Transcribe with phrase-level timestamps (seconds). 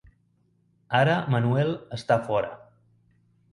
[0.99, 2.53] Ara Manuel està fora.